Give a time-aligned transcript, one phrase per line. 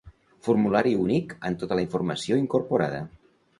[0.45, 3.07] Formulari únic amb tota la informació incorporada.